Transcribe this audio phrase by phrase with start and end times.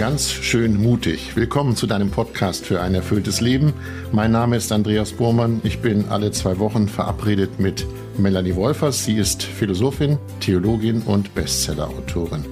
[0.00, 1.36] ganz schön mutig.
[1.36, 3.74] Willkommen zu deinem Podcast für ein erfülltes Leben.
[4.12, 5.60] Mein Name ist Andreas Burmann.
[5.62, 9.04] Ich bin alle zwei Wochen verabredet mit Melanie Wolfers.
[9.04, 12.46] Sie ist Philosophin, Theologin und Bestsellerautorin.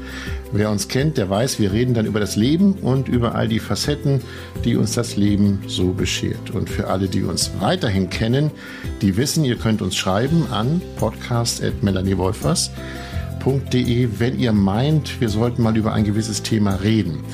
[0.52, 3.60] Wer uns kennt, der weiß, wir reden dann über das Leben und über all die
[3.60, 4.20] Facetten,
[4.66, 6.50] die uns das Leben so beschert.
[6.50, 8.50] Und für alle, die uns weiterhin kennen,
[9.00, 10.82] die wissen, ihr könnt uns schreiben an
[13.38, 17.24] podcast.melaniewolfers.de, wenn ihr meint, wir sollten mal über ein gewisses Thema reden.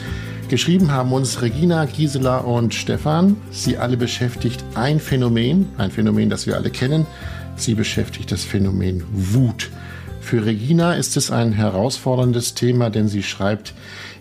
[0.49, 3.37] Geschrieben haben uns Regina, Gisela und Stefan.
[3.51, 7.07] Sie alle beschäftigt ein Phänomen, ein Phänomen, das wir alle kennen.
[7.57, 9.71] Sie beschäftigt das Phänomen Wut.
[10.21, 13.75] Für Regina ist es ein herausforderndes Thema, denn sie schreibt,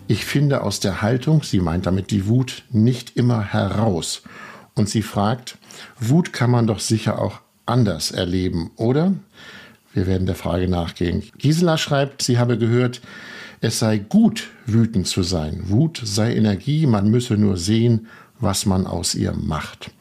[0.06, 4.22] ich finde aus der Haltung, sie meint damit die Wut, nicht immer heraus.
[4.74, 5.56] Und sie fragt,
[5.98, 9.14] Wut kann man doch sicher auch anders erleben, oder?
[9.94, 11.22] Wir werden der Frage nachgehen.
[11.38, 13.00] Gisela schreibt, sie habe gehört,
[13.60, 15.62] es sei gut, wütend zu sein.
[15.68, 18.08] Wut sei Energie, man müsse nur sehen,
[18.40, 19.92] was man aus ihr macht.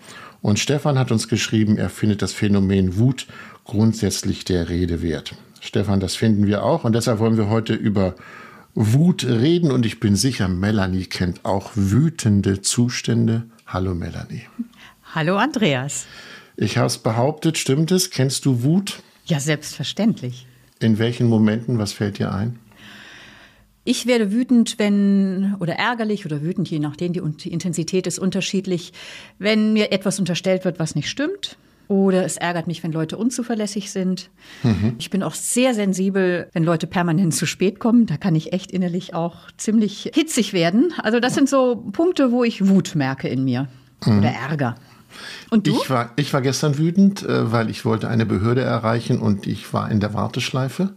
[0.41, 3.27] Und Stefan hat uns geschrieben, er findet das Phänomen Wut
[3.63, 5.35] grundsätzlich der Rede wert.
[5.61, 6.83] Stefan, das finden wir auch.
[6.83, 8.16] Und deshalb wollen wir heute über
[8.73, 9.72] Wut reden.
[9.72, 13.44] Und ich bin sicher, Melanie kennt auch wütende Zustände.
[13.67, 14.41] Hallo Melanie.
[15.16, 16.05] Hallo Andreas.
[16.57, 18.09] Ich habe es behauptet, stimmt es?
[18.09, 19.02] Kennst du Wut?
[19.25, 20.47] Ja, selbstverständlich.
[20.79, 22.59] In welchen Momenten, was fällt dir ein?
[23.85, 28.94] Ich werde wütend, wenn, oder ärgerlich oder wütend, je nachdem, die Intensität ist unterschiedlich,
[29.39, 31.57] wenn mir etwas unterstellt wird, was nicht stimmt.
[31.89, 34.29] Oder es ärgert mich, wenn Leute unzuverlässig sind.
[34.63, 34.95] Mhm.
[34.99, 38.05] Ich bin auch sehr sensibel, wenn Leute permanent zu spät kommen.
[38.05, 40.94] Da kann ich echt innerlich auch ziemlich hitzig werden.
[40.97, 43.67] Also das sind so Punkte, wo ich Wut merke in mir
[44.05, 44.19] mhm.
[44.19, 44.75] oder Ärger.
[45.50, 45.72] Und du?
[45.72, 49.73] Ich war, ich war gestern wütend, äh, weil ich wollte eine Behörde erreichen und ich
[49.73, 50.94] war in der Warteschleife.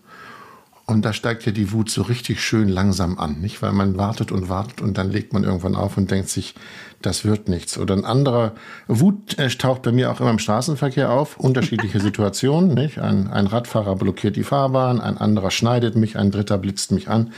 [0.89, 3.61] Und da steigt ja die Wut so richtig schön langsam an, nicht?
[3.61, 6.55] Weil man wartet und wartet und dann legt man irgendwann auf und denkt sich,
[7.03, 7.77] das wird nichts.
[7.77, 8.53] Oder ein anderer
[8.87, 13.01] Wut äh, taucht bei mir auch immer im Straßenverkehr auf, unterschiedliche Situationen, nicht?
[13.01, 17.33] Ein, ein Radfahrer blockiert die Fahrbahn, ein anderer schneidet mich, ein dritter blitzt mich an.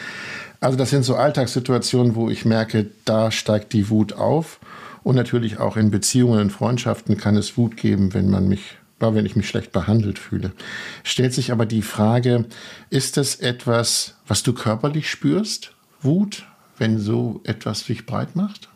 [0.60, 4.60] Also das sind so Alltagssituationen, wo ich merke, da steigt die Wut auf.
[5.08, 9.24] Und natürlich auch in Beziehungen und Freundschaften kann es Wut geben, wenn man mich wenn
[9.24, 10.52] ich mich schlecht behandelt fühle.
[11.02, 12.44] Stellt sich aber die Frage,
[12.90, 15.72] ist das etwas, was du körperlich spürst?
[16.02, 16.44] Wut,
[16.76, 18.68] wenn so etwas sich breit macht?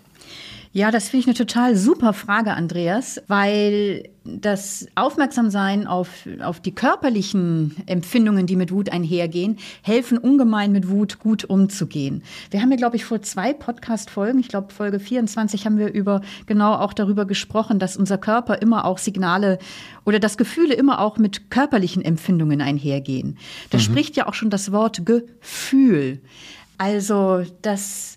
[0.74, 6.08] Ja, das finde ich eine total super Frage, Andreas, weil das Aufmerksamsein auf,
[6.42, 12.22] auf die körperlichen Empfindungen, die mit Wut einhergehen, helfen ungemein mit Wut gut umzugehen.
[12.50, 16.22] Wir haben ja, glaube ich, vor zwei Podcast-Folgen, ich glaube Folge 24, haben wir über
[16.46, 19.58] genau auch darüber gesprochen, dass unser Körper immer auch Signale
[20.06, 23.36] oder dass Gefühle immer auch mit körperlichen Empfindungen einhergehen.
[23.68, 23.82] Da mhm.
[23.82, 26.22] spricht ja auch schon das Wort Gefühl.
[26.78, 28.16] Also, das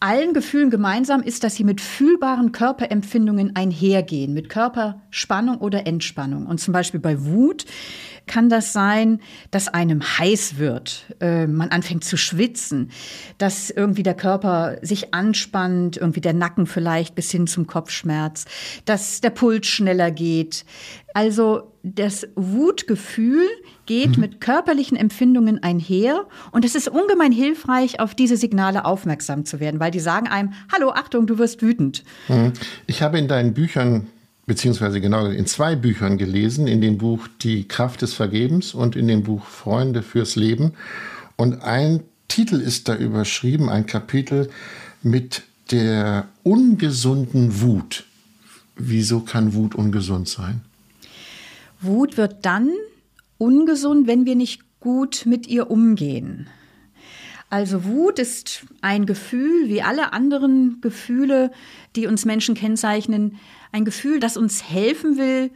[0.00, 6.46] allen Gefühlen gemeinsam ist, dass sie mit fühlbaren Körperempfindungen einhergehen, mit Körperspannung oder Entspannung.
[6.46, 7.66] Und zum Beispiel bei Wut
[8.30, 9.18] kann das sein,
[9.50, 12.92] dass einem heiß wird, äh, man anfängt zu schwitzen,
[13.38, 18.44] dass irgendwie der Körper sich anspannt, irgendwie der Nacken vielleicht bis hin zum Kopfschmerz,
[18.84, 20.64] dass der Puls schneller geht.
[21.12, 23.48] Also das Wutgefühl
[23.86, 24.20] geht mhm.
[24.20, 29.80] mit körperlichen Empfindungen einher und es ist ungemein hilfreich, auf diese Signale aufmerksam zu werden,
[29.80, 32.04] weil die sagen einem, hallo, Achtung, du wirst wütend.
[32.28, 32.52] Mhm.
[32.86, 34.06] Ich habe in deinen Büchern
[34.50, 39.06] beziehungsweise genau in zwei Büchern gelesen, in dem Buch Die Kraft des Vergebens und in
[39.06, 40.72] dem Buch Freunde fürs Leben.
[41.36, 44.50] Und ein Titel ist da überschrieben, ein Kapitel
[45.04, 48.06] mit der ungesunden Wut.
[48.74, 50.62] Wieso kann Wut ungesund sein?
[51.80, 52.70] Wut wird dann
[53.38, 56.48] ungesund, wenn wir nicht gut mit ihr umgehen.
[57.50, 61.50] Also Wut ist ein Gefühl, wie alle anderen Gefühle,
[61.96, 63.38] die uns Menschen kennzeichnen,
[63.72, 65.50] ein Gefühl, das uns helfen will,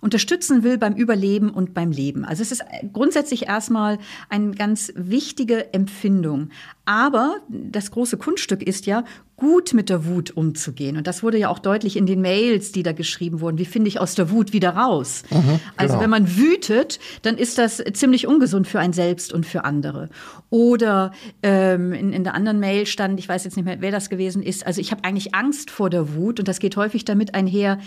[0.00, 2.24] unterstützen will beim Überleben und beim Leben.
[2.24, 6.50] Also es ist grundsätzlich erstmal eine ganz wichtige Empfindung.
[6.84, 9.04] Aber das große Kunststück ist ja,
[9.42, 10.96] gut mit der Wut umzugehen.
[10.96, 13.58] Und das wurde ja auch deutlich in den Mails, die da geschrieben wurden.
[13.58, 15.24] Wie finde ich aus der Wut wieder raus?
[15.30, 15.58] Mhm, genau.
[15.76, 20.10] Also wenn man wütet, dann ist das ziemlich ungesund für ein selbst und für andere.
[20.48, 21.10] Oder
[21.42, 24.44] ähm, in, in der anderen Mail stand, ich weiß jetzt nicht mehr, wer das gewesen
[24.44, 27.80] ist, also ich habe eigentlich Angst vor der Wut und das geht häufig damit einher,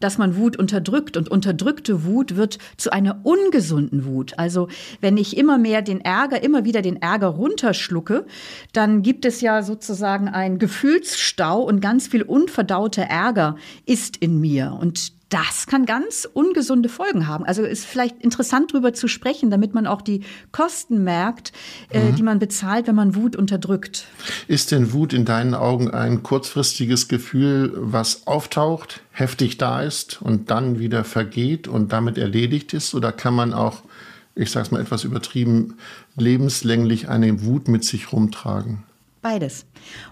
[0.00, 1.18] dass man Wut unterdrückt.
[1.18, 4.32] Und unterdrückte Wut wird zu einer ungesunden Wut.
[4.38, 4.68] Also
[5.02, 8.24] wenn ich immer mehr den Ärger, immer wieder den Ärger runterschlucke,
[8.72, 13.56] dann gibt es ja sozusagen ein Gefühl, Gefühlsstau und ganz viel unverdauter Ärger
[13.86, 14.76] ist in mir.
[14.80, 17.44] Und das kann ganz ungesunde Folgen haben.
[17.44, 21.52] Also ist vielleicht interessant darüber zu sprechen, damit man auch die Kosten merkt,
[21.90, 22.10] äh, mhm.
[22.10, 24.04] äh, die man bezahlt, wenn man Wut unterdrückt.
[24.46, 30.50] Ist denn Wut in deinen Augen ein kurzfristiges Gefühl, was auftaucht, heftig da ist und
[30.50, 32.94] dann wieder vergeht und damit erledigt ist?
[32.94, 33.82] Oder kann man auch,
[34.34, 35.78] ich sage es mal etwas übertrieben,
[36.14, 38.84] lebenslänglich eine Wut mit sich rumtragen?
[39.22, 39.66] Beides.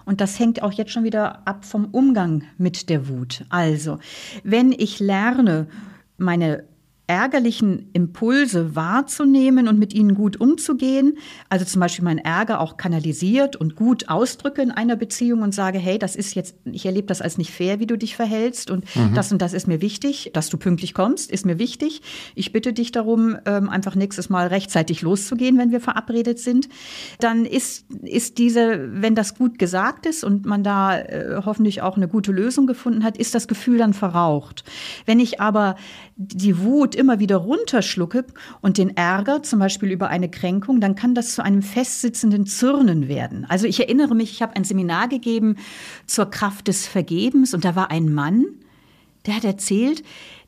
[0.05, 3.43] Und das hängt auch jetzt schon wieder ab vom Umgang mit der Wut.
[3.49, 3.99] Also,
[4.43, 5.67] wenn ich lerne,
[6.17, 6.63] meine
[7.11, 11.17] ärgerlichen Impulse wahrzunehmen und mit ihnen gut umzugehen.
[11.49, 15.77] Also zum Beispiel meinen Ärger auch kanalisiert und gut ausdrücke in einer Beziehung und sage,
[15.77, 18.85] hey, das ist jetzt, ich erlebe das als nicht fair, wie du dich verhältst und
[18.95, 19.13] mhm.
[19.13, 22.01] das und das ist mir wichtig, dass du pünktlich kommst, ist mir wichtig.
[22.33, 26.69] Ich bitte dich darum, ähm, einfach nächstes Mal rechtzeitig loszugehen, wenn wir verabredet sind.
[27.19, 31.97] Dann ist, ist diese, wenn das gut gesagt ist und man da äh, hoffentlich auch
[31.97, 34.63] eine gute Lösung gefunden hat, ist das Gefühl dann verraucht.
[35.05, 35.75] Wenn ich aber
[36.27, 38.25] die Wut immer wieder runterschlucke
[38.61, 43.07] und den Ärger, zum Beispiel über eine Kränkung, dann kann das zu einem festsitzenden Zürnen
[43.07, 43.45] werden.
[43.49, 45.57] Also ich erinnere mich, ich habe ein Seminar gegeben
[46.05, 48.45] zur Kraft des Vergebens und da war ein Mann,
[49.25, 50.03] der hat erzählt,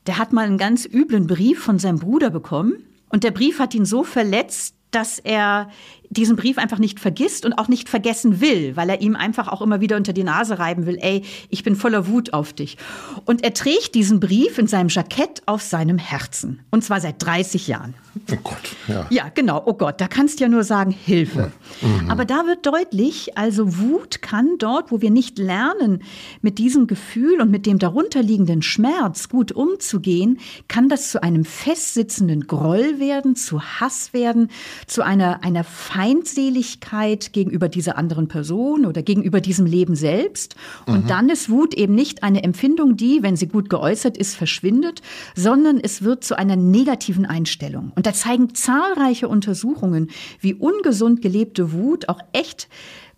[0.06, 3.74] der hat mal einen ganz üblen Brief von seinem Bruder bekommen und der Brief hat
[3.74, 5.70] ihn so verletzt, dass er
[6.10, 9.62] diesen Brief einfach nicht vergisst und auch nicht vergessen will, weil er ihm einfach auch
[9.62, 12.76] immer wieder unter die Nase reiben will, ey, ich bin voller Wut auf dich.
[13.24, 16.60] Und er trägt diesen Brief in seinem Jackett auf seinem Herzen.
[16.70, 17.94] Und zwar seit 30 Jahren.
[18.30, 19.06] Oh Gott, ja.
[19.10, 19.62] Ja, genau.
[19.66, 21.52] Oh Gott, da kannst du ja nur sagen, Hilfe.
[21.80, 22.10] Mhm.
[22.10, 26.02] Aber da wird deutlich, also Wut kann dort, wo wir nicht lernen,
[26.40, 32.46] mit diesem Gefühl und mit dem darunterliegenden Schmerz gut umzugehen, kann das zu einem festsitzenden
[32.46, 34.48] Groll werden, zu Hass werden,
[34.86, 35.64] zu einer, einer
[35.94, 40.56] Feindseligkeit gegenüber dieser anderen Person oder gegenüber diesem Leben selbst.
[40.86, 41.06] Und mhm.
[41.06, 45.02] dann ist Wut eben nicht eine Empfindung, die, wenn sie gut geäußert ist, verschwindet,
[45.36, 47.92] sondern es wird zu einer negativen Einstellung.
[47.94, 50.10] Und da zeigen zahlreiche Untersuchungen,
[50.40, 52.68] wie ungesund gelebte Wut auch echt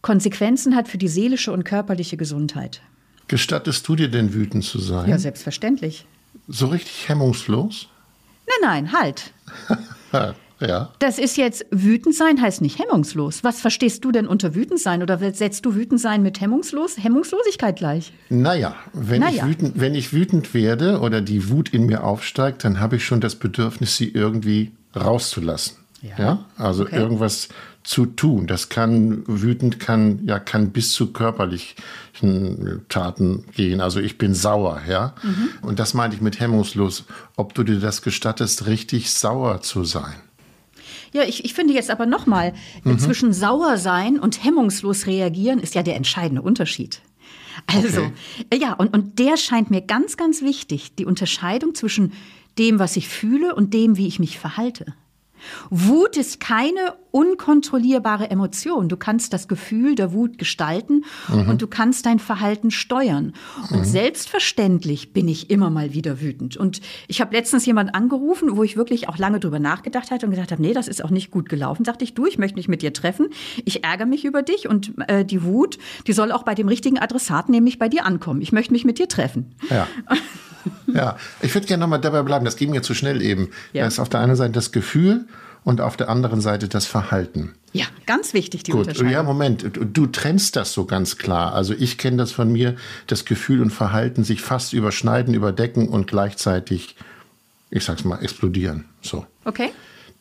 [0.03, 2.83] Konsequenzen hat für die seelische und körperliche Gesundheit.
[3.27, 5.09] Gestattest du dir denn wütend zu sein?
[5.09, 6.05] Ja, selbstverständlich.
[6.47, 7.89] So richtig hemmungslos?
[8.61, 9.33] Nein, nein, halt.
[10.61, 10.91] Ja.
[10.99, 13.45] Das ist jetzt wütend sein, heißt nicht hemmungslos.
[13.45, 15.03] Was verstehst du denn unter wütend sein?
[15.03, 16.97] Oder setzt du wütend sein mit hemmungslos?
[16.99, 18.13] Hemmungslosigkeit gleich?
[18.31, 19.45] Naja, wenn, naja.
[19.45, 23.05] Ich wütend, wenn ich wütend werde oder die Wut in mir aufsteigt, dann habe ich
[23.05, 25.77] schon das Bedürfnis, sie irgendwie rauszulassen.
[26.03, 26.19] Ja.
[26.19, 26.45] ja?
[26.57, 26.97] Also okay.
[26.97, 27.49] irgendwas
[27.83, 28.47] zu tun.
[28.47, 33.81] Das kann wütend, kann ja kann bis zu körperlichen Taten gehen.
[33.81, 35.15] Also ich bin sauer, ja.
[35.23, 35.49] Mhm.
[35.63, 37.05] Und das meinte ich mit hemmungslos.
[37.37, 40.15] Ob du dir das gestattest, richtig sauer zu sein.
[41.13, 42.53] Ja, ich, ich finde jetzt aber nochmal,
[42.85, 42.99] mhm.
[42.99, 47.01] zwischen sauer sein und hemmungslos reagieren ist ja der entscheidende Unterschied.
[47.67, 48.13] Also, okay.
[48.51, 52.13] Äh, ja, und, und der scheint mir ganz, ganz wichtig, die Unterscheidung zwischen
[52.59, 54.95] dem, was ich fühle und dem, wie ich mich verhalte.
[55.71, 58.91] Wut ist keine unkontrollierbare Emotion.
[58.91, 61.49] Du kannst das Gefühl der Wut gestalten mhm.
[61.49, 63.33] und du kannst dein Verhalten steuern.
[63.71, 63.85] Und mhm.
[63.85, 66.59] selbstverständlich bin ich immer mal wieder wütend.
[66.59, 70.31] Und ich habe letztens jemand angerufen, wo ich wirklich auch lange drüber nachgedacht hatte und
[70.31, 71.85] gesagt habe, nee, das ist auch nicht gut gelaufen.
[71.85, 73.29] Sagte ich, du, ich möchte mich mit dir treffen.
[73.65, 76.99] Ich ärgere mich über dich und äh, die Wut, die soll auch bei dem richtigen
[76.99, 78.43] Adressaten, nämlich bei dir ankommen.
[78.43, 79.55] Ich möchte mich mit dir treffen.
[79.71, 79.87] Ja.
[80.97, 82.45] ja, ich würde gerne nochmal dabei bleiben.
[82.45, 83.51] Das ging mir zu schnell eben.
[83.73, 83.83] Ja.
[83.83, 85.27] Da ist auf der einen Seite das Gefühl
[85.65, 87.55] und auf der anderen Seite das Verhalten.
[87.73, 88.83] Ja, ganz wichtig, die Gut.
[88.83, 89.13] Unterscheidung.
[89.13, 91.55] Ja, Moment, du trennst das so ganz klar.
[91.55, 92.77] Also ich kenne das von mir,
[93.07, 96.97] das Gefühl und Verhalten sich fast überschneiden, überdecken und gleichzeitig,
[97.71, 98.85] ich sag's mal, explodieren.
[99.03, 99.27] So.
[99.45, 99.73] Okay.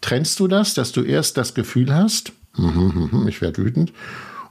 [0.02, 2.34] Trennst du das, dass du erst das Gefühl hast,
[3.28, 3.94] ich werde wütend,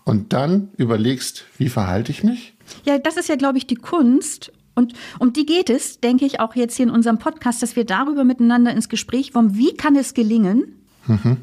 [0.05, 2.55] und dann überlegst, wie verhalte ich mich?
[2.85, 4.53] Ja, das ist ja, glaube ich, die Kunst.
[4.75, 7.85] Und um die geht es, denke ich, auch jetzt hier in unserem Podcast, dass wir
[7.85, 11.37] darüber miteinander ins Gespräch kommen, wie kann es gelingen, mhm.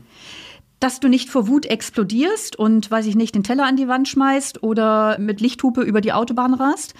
[0.81, 4.09] dass du nicht vor Wut explodierst und, weiß ich nicht, den Teller an die Wand
[4.09, 6.93] schmeißt oder mit Lichthupe über die Autobahn rast,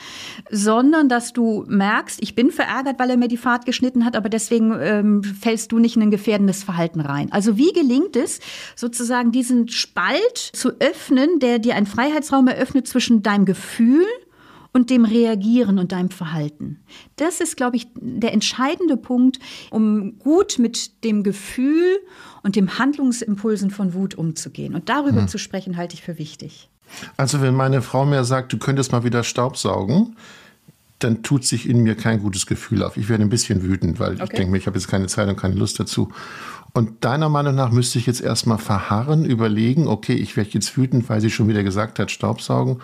[0.50, 4.30] sondern dass du merkst, ich bin verärgert, weil er mir die Fahrt geschnitten hat, aber
[4.30, 7.30] deswegen ähm, fällst du nicht in ein gefährdendes Verhalten rein.
[7.32, 8.40] Also wie gelingt es,
[8.78, 14.06] sozusagen diesen Spalt zu öffnen, der dir einen Freiheitsraum eröffnet zwischen deinem Gefühl
[14.74, 16.80] und dem Reagieren und deinem Verhalten.
[17.18, 22.00] Das ist, glaube ich, der entscheidende Punkt, um gut mit dem Gefühl
[22.44, 24.76] und dem Handlungsimpulsen von Wut umzugehen.
[24.76, 25.28] Und darüber hm.
[25.28, 26.70] zu sprechen, halte ich für wichtig.
[27.18, 30.16] Also wenn meine Frau mir sagt, du könntest mal wieder Staubsaugen,
[31.00, 32.96] dann tut sich in mir kein gutes Gefühl auf.
[32.98, 34.24] Ich werde ein bisschen wütend, weil okay.
[34.24, 36.10] ich denke mir, ich habe jetzt keine Zeit und keine Lust dazu.
[36.74, 41.10] Und deiner Meinung nach müsste ich jetzt erstmal verharren, überlegen, okay, ich werde jetzt wütend,
[41.10, 42.82] weil sie schon wieder gesagt hat, Staubsaugen.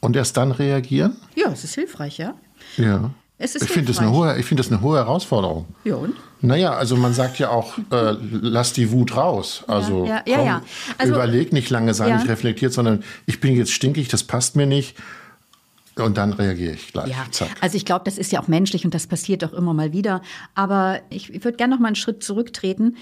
[0.00, 1.16] Und erst dann reagieren?
[1.34, 2.34] Ja, es ist hilfreich, ja.
[2.76, 3.10] Ja.
[3.42, 5.66] Es ist ich finde das, eine hohe- ich find das eine hohe Herausforderung.
[5.84, 6.14] Ja, und?
[6.42, 9.64] Naja, also man sagt ja auch, äh, lass die Wut raus.
[9.66, 10.62] Also, ja, ja, komm, ja.
[10.98, 14.66] Also- überleg nicht lange, sei nicht reflektiert, sondern ich bin jetzt stinkig, das passt mir
[14.66, 14.96] nicht.
[15.96, 17.08] Und dann reagiere ich gleich.
[17.10, 17.48] Ja, Zack.
[17.60, 20.22] also ich glaube, das ist ja auch menschlich und das passiert auch immer mal wieder.
[20.54, 22.96] Aber ich, ich würde gerne noch mal einen Schritt zurücktreten.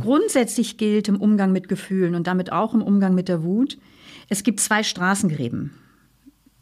[0.00, 3.78] Grundsätzlich gilt im Umgang mit Gefühlen und damit auch im Umgang mit der Wut,
[4.28, 5.72] es gibt zwei Straßengräben.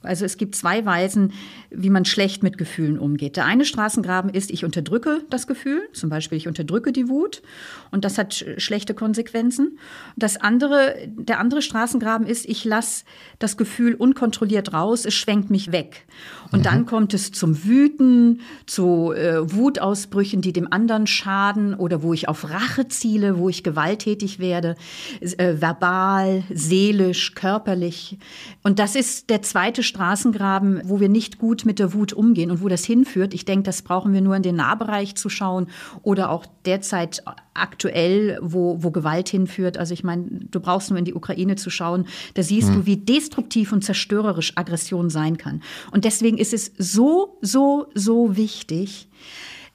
[0.03, 1.33] Also es gibt zwei Weisen,
[1.71, 3.37] wie man schlecht mit Gefühlen umgeht.
[3.37, 7.43] Der eine Straßengraben ist, ich unterdrücke das Gefühl, zum Beispiel ich unterdrücke die Wut
[7.91, 9.79] und das hat sch- schlechte Konsequenzen.
[10.17, 13.05] Das andere, der andere Straßengraben ist, ich lasse
[13.39, 16.07] das Gefühl unkontrolliert raus, es schwenkt mich weg.
[16.53, 22.13] Und dann kommt es zum Wüten, zu äh, Wutausbrüchen, die dem anderen schaden oder wo
[22.13, 24.75] ich auf Rache ziele, wo ich gewalttätig werde,
[25.21, 28.19] äh, verbal, seelisch, körperlich.
[28.63, 32.63] Und das ist der zweite Straßengraben, wo wir nicht gut mit der Wut umgehen und
[32.63, 33.35] wo das hinführt.
[33.35, 35.67] Ich denke, das brauchen wir nur in den Nahbereich zu schauen
[36.03, 39.77] oder auch derzeit aktuell, wo, wo Gewalt hinführt.
[39.77, 42.07] Also ich meine, du brauchst nur in die Ukraine zu schauen.
[42.35, 45.63] Da siehst du, wie destruktiv und zerstörerisch Aggression sein kann.
[45.91, 49.09] Und deswegen ist es so, so, so wichtig,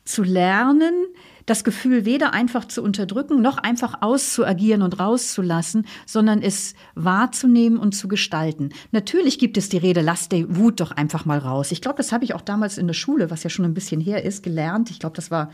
[0.06, 0.94] zu lernen,
[1.46, 7.94] das Gefühl weder einfach zu unterdrücken, noch einfach auszuagieren und rauszulassen, sondern es wahrzunehmen und
[7.94, 8.70] zu gestalten.
[8.92, 11.72] Natürlich gibt es die Rede, lass die Wut doch einfach mal raus.
[11.72, 14.02] Ich glaube, das habe ich auch damals in der Schule, was ja schon ein bisschen
[14.02, 14.90] her ist, gelernt.
[14.90, 15.52] Ich glaube, das war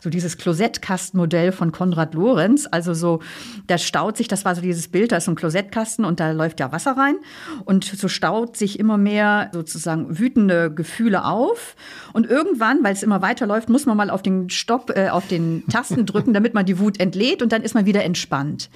[0.00, 2.66] so dieses Klosettkastenmodell von Konrad Lorenz.
[2.70, 3.20] Also so,
[3.66, 6.30] da staut sich, das war so dieses Bild, da ist so ein Klosettkasten und da
[6.32, 7.16] läuft ja Wasser rein.
[7.64, 11.76] Und so staut sich immer mehr sozusagen wütende Gefühle auf.
[12.14, 15.33] Und irgendwann, weil es immer weiterläuft, muss man mal auf den Stopp, äh, auf den
[15.68, 18.70] Tasten drücken, damit man die Wut entlädt und dann ist man wieder entspannt.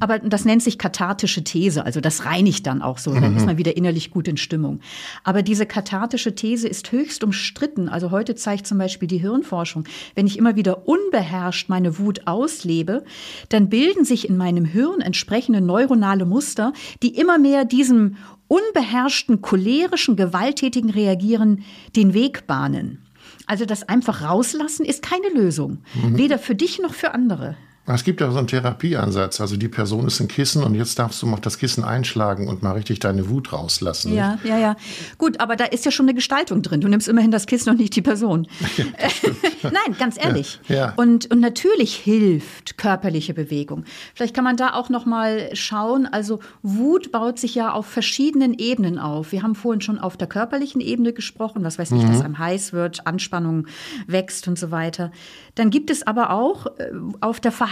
[0.00, 3.58] Aber das nennt sich kathartische These, also das reinigt dann auch so, dann ist man
[3.58, 4.80] wieder innerlich gut in Stimmung.
[5.24, 7.88] Aber diese kathartische These ist höchst umstritten.
[7.88, 13.04] Also heute zeigt zum Beispiel die Hirnforschung, wenn ich immer wieder unbeherrscht meine Wut auslebe,
[13.48, 18.16] dann bilden sich in meinem Hirn entsprechende neuronale Muster, die immer mehr diesem
[18.48, 21.64] unbeherrschten, cholerischen, gewalttätigen Reagieren
[21.96, 22.98] den Weg bahnen.
[23.46, 25.82] Also das einfach rauslassen ist keine Lösung.
[25.94, 27.56] Weder für dich noch für andere.
[27.86, 29.40] Es gibt ja so einen Therapieansatz.
[29.40, 32.46] Also die Person ist ein Kissen und jetzt darfst du mal auf das Kissen einschlagen
[32.46, 34.14] und mal richtig deine Wut rauslassen.
[34.14, 34.76] Ja, ja, ja.
[35.18, 36.80] Gut, aber da ist ja schon eine Gestaltung drin.
[36.80, 38.46] Du nimmst immerhin das Kissen und nicht die Person.
[39.62, 40.60] Nein, ganz ehrlich.
[40.68, 40.92] Ja, ja.
[40.94, 43.84] Und, und natürlich hilft körperliche Bewegung.
[44.14, 46.06] Vielleicht kann man da auch noch mal schauen.
[46.06, 49.32] Also Wut baut sich ja auf verschiedenen Ebenen auf.
[49.32, 51.64] Wir haben vorhin schon auf der körperlichen Ebene gesprochen.
[51.64, 53.66] Was weiß ich, dass einem heiß wird, Anspannung
[54.06, 55.10] wächst und so weiter.
[55.56, 57.71] Dann gibt es aber auch äh, auf der Verhaltensebene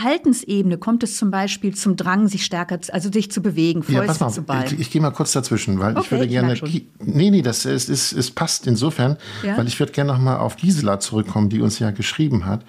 [0.80, 4.06] kommt es zum Beispiel zum Drang, sich stärker, zu- also sich zu bewegen, Ja, Fäuste
[4.06, 4.64] pass mal, zu ballen.
[4.66, 6.46] ich, ich gehe mal kurz dazwischen, weil ich Okay, würde ich gerne.
[6.48, 6.68] merk schon.
[6.70, 9.56] Gi- Nee, nee, das ist, ist, es passt insofern, Ja?
[9.58, 12.64] weil ich würde gerne noch mal auf Gisela zurückkommen, die uns ja geschrieben hat.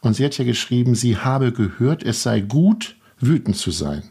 [0.00, 4.02] Und sie hat ja geschrieben, sie habe gehört, es sei gut, wütend zu sein.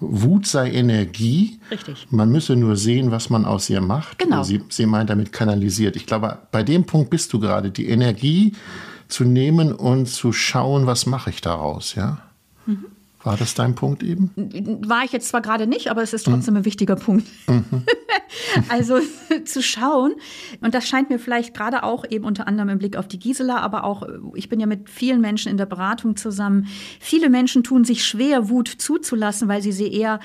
[0.00, 1.60] Wut sei Energie.
[1.70, 2.08] Richtig.
[2.10, 4.18] Man müsse nur sehen, was man aus ihr macht.
[4.18, 4.42] Genau.
[4.42, 5.94] Sie, sie meint damit kanalisiert.
[5.94, 8.54] Ich glaube, bei dem Punkt bist du gerade, die Energie
[9.08, 12.18] zu nehmen und zu schauen, was mache ich daraus, ja?
[12.66, 12.86] Mhm.
[13.26, 14.30] War das dein Punkt eben?
[14.86, 17.26] War ich jetzt zwar gerade nicht, aber es ist trotzdem ein wichtiger Punkt.
[18.68, 19.00] also
[19.44, 20.14] zu schauen,
[20.60, 23.58] und das scheint mir vielleicht gerade auch eben unter anderem im Blick auf die Gisela,
[23.58, 26.68] aber auch, äh, ich bin ja mit vielen Menschen in der Beratung zusammen.
[27.00, 30.20] Viele Menschen tun sich schwer, Wut zuzulassen, weil sie sie eher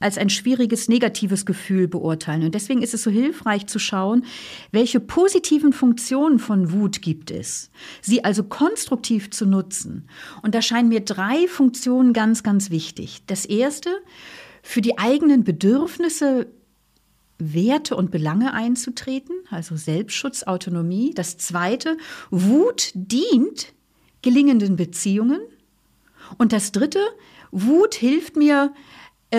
[0.00, 2.44] als ein schwieriges, negatives Gefühl beurteilen.
[2.44, 4.24] Und deswegen ist es so hilfreich zu schauen,
[4.72, 7.70] welche positiven Funktionen von Wut gibt es.
[8.00, 10.08] Sie also konstruktiv zu nutzen.
[10.42, 13.24] Und da scheinen mir drei Funktionen ganz, ganz wichtig.
[13.26, 13.90] Das erste,
[14.62, 16.46] für die eigenen Bedürfnisse
[17.38, 21.12] Werte und Belange einzutreten, also Selbstschutz, Autonomie.
[21.12, 21.96] Das zweite,
[22.30, 23.74] Wut dient
[24.22, 25.40] gelingenden Beziehungen.
[26.38, 27.00] Und das dritte,
[27.50, 28.72] Wut hilft mir,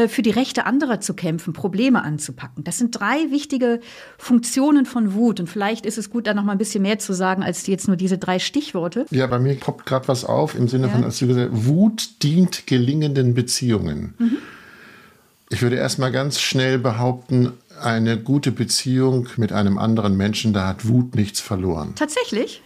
[0.09, 2.63] für die Rechte anderer zu kämpfen, Probleme anzupacken.
[2.65, 3.79] Das sind drei wichtige
[4.17, 5.39] Funktionen von Wut.
[5.39, 7.87] Und vielleicht ist es gut, da noch mal ein bisschen mehr zu sagen, als jetzt
[7.87, 9.05] nur diese drei Stichworte.
[9.11, 12.21] Ja, bei mir poppt gerade was auf im Sinne von, als du gesagt hast, Wut
[12.23, 14.13] dient gelingenden Beziehungen.
[15.49, 20.87] Ich würde erstmal ganz schnell behaupten, eine gute Beziehung mit einem anderen Menschen, da hat
[20.87, 21.93] Wut nichts verloren.
[21.95, 22.61] Tatsächlich?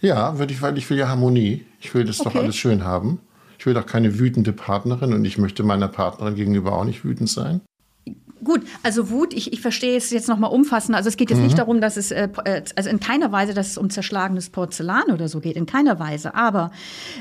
[0.00, 1.66] Ja, würde ich, weil ich will ja Harmonie.
[1.80, 2.38] Ich will das doch Okay.
[2.38, 3.20] alles schön haben.
[3.62, 7.30] Ich will doch keine wütende Partnerin und ich möchte meiner Partnerin gegenüber auch nicht wütend
[7.30, 7.60] sein.
[8.42, 10.96] Gut, also Wut, ich, ich verstehe es jetzt nochmal umfassend.
[10.96, 13.68] Also es geht jetzt nicht darum, dass es, äh, äh, also in keiner Weise, dass
[13.68, 16.34] es um zerschlagenes Porzellan oder so geht, in keiner Weise.
[16.34, 16.72] Aber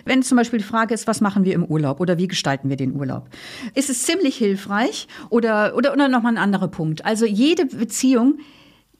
[0.06, 2.76] wenn zum Beispiel die Frage ist, was machen wir im Urlaub oder wie gestalten wir
[2.76, 3.30] den Urlaub,
[3.76, 7.06] ist es ziemlich hilfreich oder, oder, oder nochmal ein anderer Punkt.
[7.06, 8.40] Also jede Beziehung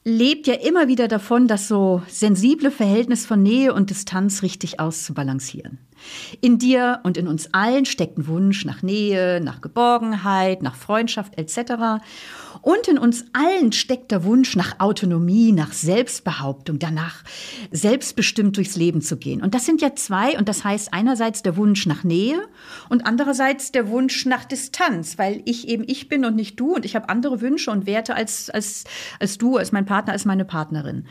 [0.04, 5.80] lebt ja immer wieder davon, das so sensible Verhältnis von Nähe und Distanz richtig auszubalancieren.
[6.42, 11.38] In dir und in uns allen steckt ein Wunsch nach Nähe, nach Geborgenheit, nach Freundschaft
[11.38, 12.02] etc.
[12.62, 17.24] Und in uns allen steckt der Wunsch nach Autonomie, nach Selbstbehauptung, danach
[17.72, 19.42] selbstbestimmt durchs Leben zu gehen.
[19.42, 22.40] Und das sind ja zwei, und das heißt einerseits der Wunsch nach Nähe
[22.90, 26.86] und andererseits der Wunsch nach Distanz, weil ich eben ich bin und nicht du und
[26.86, 28.84] ich habe andere Wünsche und Werte als, als,
[29.20, 31.06] als du, als mein Partner, als meine Partnerin.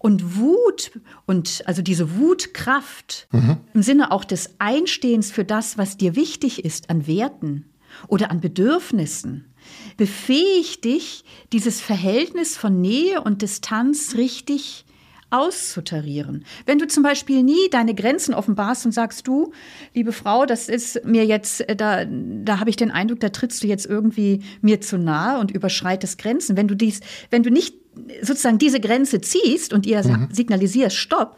[0.00, 0.92] Und Wut
[1.26, 3.58] und also diese Wutkraft mhm.
[3.74, 7.66] im Sinne auch des Einstehens für das, was dir wichtig ist an Werten
[8.08, 9.52] oder an Bedürfnissen,
[9.98, 14.86] befähigt dich, dieses Verhältnis von Nähe und Distanz richtig
[15.30, 16.44] auszutarieren.
[16.66, 19.52] Wenn du zum Beispiel nie deine Grenzen offenbarst und sagst, du,
[19.94, 23.62] liebe Frau, das ist mir jetzt, äh, da, da habe ich den Eindruck, da trittst
[23.62, 26.56] du jetzt irgendwie mir zu nahe und überschreitest Grenzen.
[26.56, 27.79] Wenn du dies, wenn du nicht
[28.22, 30.28] sozusagen diese Grenze ziehst und ihr mhm.
[30.30, 31.36] signalisierst, stopp,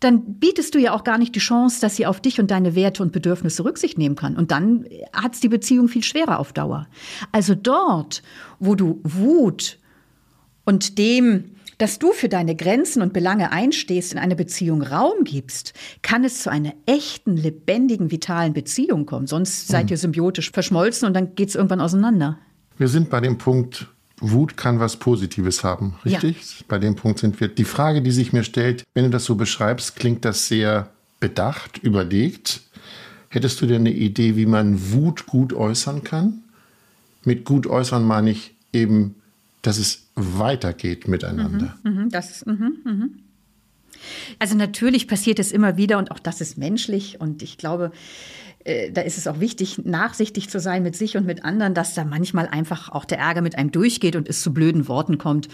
[0.00, 2.74] dann bietest du ja auch gar nicht die Chance, dass sie auf dich und deine
[2.74, 4.36] Werte und Bedürfnisse Rücksicht nehmen kann.
[4.36, 6.86] Und dann hat es die Beziehung viel schwerer auf Dauer.
[7.32, 8.22] Also dort,
[8.60, 9.78] wo du Wut
[10.64, 15.72] und dem, dass du für deine Grenzen und Belange einstehst, in eine Beziehung Raum gibst,
[16.02, 19.26] kann es zu einer echten, lebendigen, vitalen Beziehung kommen.
[19.26, 19.90] Sonst seid mhm.
[19.90, 22.38] ihr symbiotisch verschmolzen und dann geht es irgendwann auseinander.
[22.76, 23.88] Wir sind bei dem Punkt,
[24.20, 26.36] Wut kann was Positives haben, richtig?
[26.36, 26.64] Ja.
[26.68, 27.48] Bei dem Punkt sind wir.
[27.48, 31.78] Die Frage, die sich mir stellt, wenn du das so beschreibst, klingt das sehr bedacht,
[31.78, 32.62] überlegt.
[33.28, 36.42] Hättest du denn eine Idee, wie man Wut gut äußern kann?
[37.24, 39.14] Mit gut äußern meine ich eben,
[39.62, 41.76] dass es weitergeht miteinander.
[41.82, 43.08] Mhm, mhm das, mh, mh.
[44.38, 47.92] Also natürlich passiert es immer wieder und auch das ist menschlich und ich glaube,
[48.64, 51.94] äh, da ist es auch wichtig, nachsichtig zu sein mit sich und mit anderen, dass
[51.94, 55.48] da manchmal einfach auch der Ärger mit einem durchgeht und es zu blöden Worten kommt.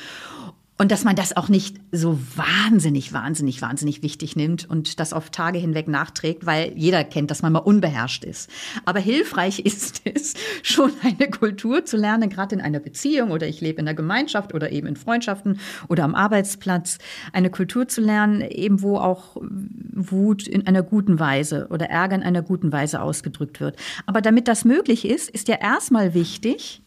[0.77, 5.31] Und dass man das auch nicht so wahnsinnig, wahnsinnig, wahnsinnig wichtig nimmt und das auf
[5.31, 8.51] Tage hinweg nachträgt, weil jeder kennt, dass man mal unbeherrscht ist.
[8.85, 10.35] Aber hilfreich ist es,
[10.65, 14.53] schon eine Kultur zu lernen, gerade in einer Beziehung oder ich lebe in einer Gemeinschaft
[14.53, 16.99] oder eben in Freundschaften oder am Arbeitsplatz,
[17.33, 22.23] eine Kultur zu lernen, eben wo auch Wut in einer guten Weise oder Ärger in
[22.25, 23.77] einer guten Weise ausgedrückt wird.
[24.07, 26.84] Aber damit das möglich ist, ist ja erstmal wichtig,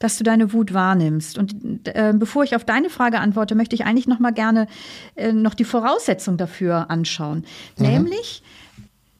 [0.00, 1.38] dass du deine Wut wahrnimmst.
[1.38, 4.66] Und äh, bevor ich auf deine Frage antworte, möchte ich eigentlich noch mal gerne
[5.14, 7.44] äh, noch die Voraussetzung dafür anschauen.
[7.76, 7.86] Mhm.
[7.86, 8.42] Nämlich,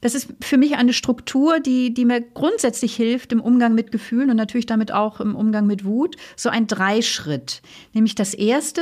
[0.00, 4.30] das ist für mich eine Struktur, die, die mir grundsätzlich hilft im Umgang mit Gefühlen
[4.30, 6.16] und natürlich damit auch im Umgang mit Wut.
[6.34, 7.60] So ein Dreischritt.
[7.92, 8.80] Nämlich das erste,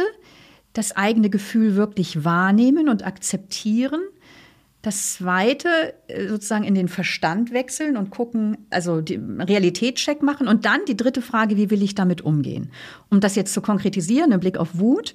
[0.74, 4.00] das eigene Gefühl wirklich wahrnehmen und akzeptieren.
[4.88, 5.68] Das zweite,
[6.06, 10.48] äh, sozusagen in den Verstand wechseln und gucken, also die Realitätscheck machen.
[10.48, 12.70] Und dann die dritte Frage, wie will ich damit umgehen?
[13.10, 15.14] Um das jetzt zu konkretisieren, im Blick auf Wut.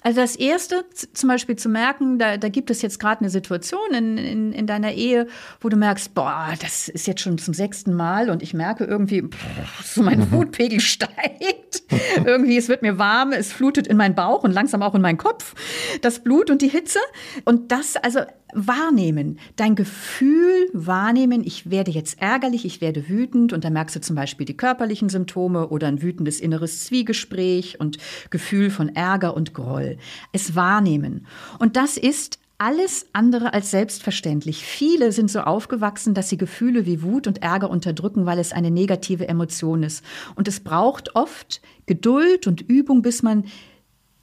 [0.00, 3.94] Also das Erste, zum Beispiel zu merken, da, da gibt es jetzt gerade eine Situation
[3.96, 5.28] in, in, in deiner Ehe,
[5.60, 9.22] wo du merkst, boah, das ist jetzt schon zum sechsten Mal und ich merke irgendwie,
[9.22, 10.30] pff, so mein.
[10.32, 11.84] Wutpegel steigt.
[12.24, 15.18] irgendwie, es wird mir warm, es flutet in meinen Bauch und langsam auch in meinen
[15.18, 15.54] Kopf.
[16.02, 16.98] Das Blut und die Hitze.
[17.44, 18.20] Und das, also
[18.54, 24.00] wahrnehmen, dein Gefühl wahrnehmen, ich werde jetzt ärgerlich, ich werde wütend und da merkst du
[24.00, 27.98] zum Beispiel die körperlichen Symptome oder ein wütendes inneres Zwiegespräch und
[28.30, 29.98] Gefühl von Ärger und Groll.
[30.32, 31.26] Es wahrnehmen.
[31.58, 34.64] Und das ist alles andere als selbstverständlich.
[34.64, 38.70] Viele sind so aufgewachsen, dass sie Gefühle wie Wut und Ärger unterdrücken, weil es eine
[38.70, 40.04] negative Emotion ist.
[40.34, 43.44] Und es braucht oft Geduld und Übung, bis man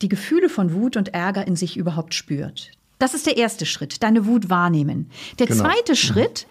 [0.02, 2.72] die Gefühle von Wut und Ärger in sich überhaupt spürt.
[3.02, 5.10] Das ist der erste Schritt, deine Wut wahrnehmen.
[5.40, 5.64] Der genau.
[5.64, 6.46] zweite Schritt,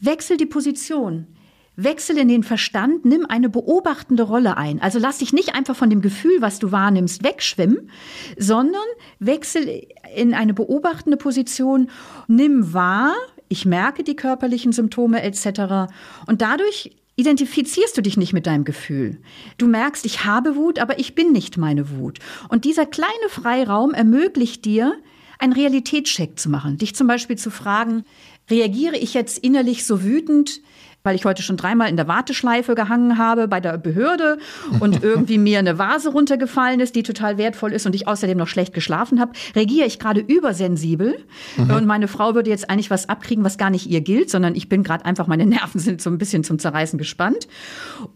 [0.00, 1.28] wechsel die Position.
[1.76, 4.82] Wechsel in den Verstand, nimm eine beobachtende Rolle ein.
[4.82, 7.88] Also lass dich nicht einfach von dem Gefühl, was du wahrnimmst, wegschwimmen,
[8.36, 8.82] sondern
[9.20, 11.88] wechsel in eine beobachtende Position,
[12.26, 13.14] nimm wahr,
[13.48, 15.92] ich merke die körperlichen Symptome etc.
[16.26, 19.18] Und dadurch identifizierst du dich nicht mit deinem Gefühl.
[19.56, 22.18] Du merkst, ich habe Wut, aber ich bin nicht meine Wut.
[22.48, 24.94] Und dieser kleine Freiraum ermöglicht dir,
[25.40, 26.78] einen Realitätscheck zu machen.
[26.78, 28.04] Dich zum Beispiel zu fragen,
[28.50, 30.60] reagiere ich jetzt innerlich so wütend,
[31.02, 34.38] weil ich heute schon dreimal in der Warteschleife gehangen habe bei der Behörde
[34.80, 38.48] und irgendwie mir eine Vase runtergefallen ist, die total wertvoll ist und ich außerdem noch
[38.48, 41.16] schlecht geschlafen habe, reagiere ich gerade übersensibel
[41.56, 41.70] mhm.
[41.70, 44.68] und meine Frau würde jetzt eigentlich was abkriegen, was gar nicht ihr gilt, sondern ich
[44.68, 47.48] bin gerade einfach, meine Nerven sind so ein bisschen zum Zerreißen gespannt.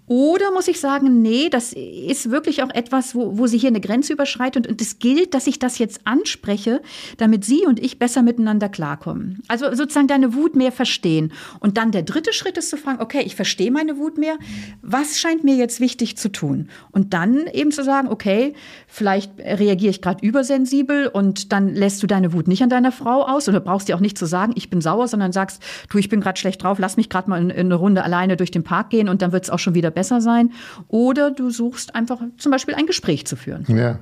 [0.07, 3.81] Oder muss ich sagen, nee, das ist wirklich auch etwas, wo, wo sie hier eine
[3.81, 6.83] Grenze überschreitet und es gilt, dass ich das jetzt anspreche,
[7.16, 9.42] damit sie und ich besser miteinander klarkommen.
[9.49, 11.33] Also sozusagen deine Wut mehr verstehen.
[11.61, 14.37] Und dann der dritte Schritt ist zu fragen, okay, ich verstehe meine Wut mehr,
[14.83, 16.69] was scheint mir jetzt wichtig zu tun?
[16.91, 18.55] Und dann eben zu sagen, okay,
[18.87, 23.23] vielleicht reagiere ich gerade übersensibel und dann lässt du deine Wut nicht an deiner Frau
[23.23, 26.09] aus oder brauchst dir auch nicht zu sagen, ich bin sauer, sondern sagst, du, ich
[26.09, 28.65] bin gerade schlecht drauf, lass mich gerade mal in, in, eine Runde alleine durch den
[28.65, 30.53] Park gehen und dann wird es auch schon wieder besser sein.
[30.89, 33.65] Oder du suchst einfach zum Beispiel ein Gespräch zu führen.
[33.69, 34.01] Ja,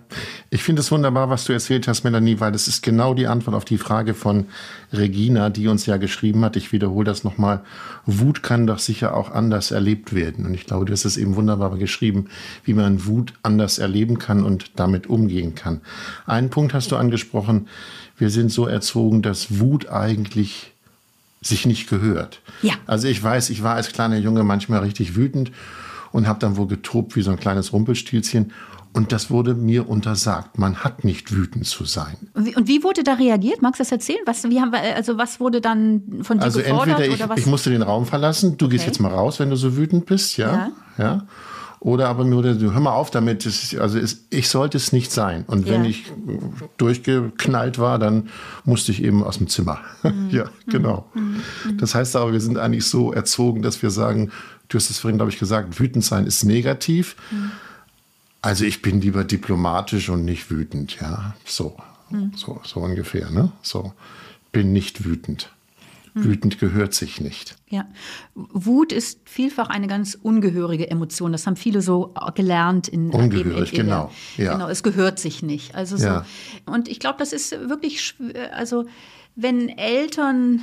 [0.51, 3.57] ich finde es wunderbar, was du erzählt hast, Melanie, weil das ist genau die Antwort
[3.57, 4.47] auf die Frage von
[4.93, 6.57] Regina, die uns ja geschrieben hat.
[6.57, 7.63] Ich wiederhole das nochmal.
[8.07, 10.47] Wut kann doch sicher auch anders erlebt werden.
[10.47, 12.27] Und ich glaube, das ist eben wunderbar geschrieben,
[12.65, 15.81] wie man Wut anders erleben kann und damit umgehen kann.
[16.27, 17.69] Einen Punkt hast du angesprochen.
[18.17, 20.73] Wir sind so erzogen, dass Wut eigentlich
[21.41, 22.41] sich nicht gehört.
[22.63, 22.75] Ja.
[22.87, 25.51] Also ich weiß, ich war als kleiner Junge manchmal richtig wütend
[26.13, 28.53] und habe dann wohl getobt wie so ein kleines Rumpelstilzchen.
[28.95, 30.59] Und das wurde mir untersagt.
[30.59, 32.17] Man hat nicht wütend zu sein.
[32.35, 33.63] Und wie wurde da reagiert?
[33.63, 34.21] Magst du das erzählen?
[34.27, 37.01] Was, wie haben wir, also was wurde dann von dir also gefordert?
[37.01, 38.59] entweder ich, ich musste den Raum verlassen.
[38.59, 38.75] Du okay.
[38.75, 41.05] gehst jetzt mal raus, wenn du so wütend bist, ja, ja.
[41.05, 41.27] ja.
[41.81, 43.45] Oder aber mir wurde, hör mal auf damit.
[43.47, 45.45] Ist, also ist, ich sollte es nicht sein.
[45.47, 45.91] Und wenn ja.
[45.91, 46.13] ich
[46.77, 48.29] durchgeknallt war, dann
[48.65, 49.81] musste ich eben aus dem Zimmer.
[50.03, 50.31] Mhm.
[50.31, 51.09] ja, genau.
[51.15, 51.41] Mhm.
[51.65, 51.79] mhm.
[51.79, 54.33] Das heißt aber, wir sind eigentlich so erzogen, dass wir sagen,
[54.69, 57.17] du hast es vorhin, glaube ich, gesagt, wütend sein ist negativ.
[57.31, 57.53] Mhm
[58.43, 61.35] also ich bin lieber diplomatisch und nicht wütend, ja.
[61.45, 61.77] So,
[62.09, 62.33] hm.
[62.35, 63.53] so, so ungefähr, ne?
[63.63, 63.93] So,
[64.51, 65.51] bin nicht wütend.
[66.15, 66.25] Hm.
[66.25, 67.57] Wütend gehört sich nicht.
[67.71, 67.87] Ja,
[68.35, 71.33] Wut ist vielfach eine ganz ungehörige Emotion.
[71.33, 74.11] Das haben viele so gelernt in ungehörig, in, in, genau.
[74.37, 74.53] Ja.
[74.53, 75.75] Genau, es gehört sich nicht.
[75.75, 76.07] Also so.
[76.07, 76.27] Ja.
[76.67, 78.15] Und ich glaube, das ist wirklich,
[78.53, 78.85] also
[79.37, 80.63] wenn Eltern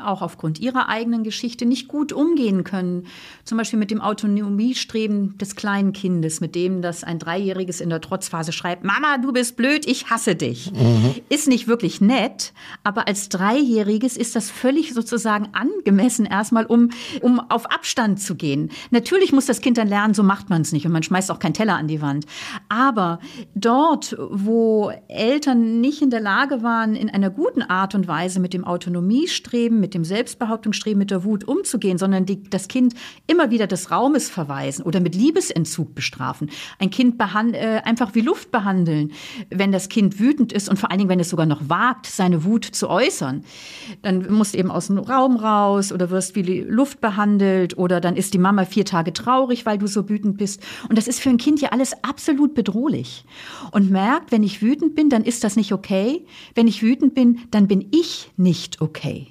[0.00, 3.06] auch aufgrund ihrer eigenen Geschichte nicht gut umgehen können.
[3.44, 8.00] Zum Beispiel mit dem Autonomiestreben des kleinen Kindes, mit dem das ein Dreijähriges in der
[8.00, 10.72] Trotzphase schreibt, Mama, du bist blöd, ich hasse dich.
[10.72, 11.14] Mhm.
[11.28, 12.52] Ist nicht wirklich nett,
[12.84, 18.70] aber als Dreijähriges ist das völlig sozusagen angemessen erstmal, um, um auf Abstand zu gehen.
[18.90, 21.38] Natürlich muss das Kind dann lernen, so macht man es nicht und man schmeißt auch
[21.38, 22.26] keinen Teller an die Wand.
[22.68, 23.20] Aber
[23.54, 28.54] dort, wo Eltern nicht in der Lage waren, in einer guten Art und Weise mit
[28.54, 32.94] dem Autonomiestreben, mit mit dem Selbstbehauptungsstreben, mit der Wut umzugehen, sondern die, das Kind
[33.26, 36.48] immer wieder des Raumes verweisen oder mit Liebesentzug bestrafen.
[36.78, 39.10] Ein Kind äh, einfach wie Luft behandeln,
[39.50, 42.44] wenn das Kind wütend ist und vor allen Dingen, wenn es sogar noch wagt, seine
[42.44, 43.42] Wut zu äußern.
[44.02, 48.14] Dann musst du eben aus dem Raum raus oder wirst wie Luft behandelt oder dann
[48.14, 50.62] ist die Mama vier Tage traurig, weil du so wütend bist.
[50.88, 53.24] Und das ist für ein Kind ja alles absolut bedrohlich.
[53.72, 56.24] Und merkt, wenn ich wütend bin, dann ist das nicht okay.
[56.54, 59.26] Wenn ich wütend bin, dann bin ich nicht okay.